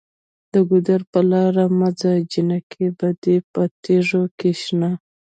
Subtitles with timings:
[0.51, 4.91] د ګودر په لاره مه ځه جینکۍ به دې په تیږو کې شنه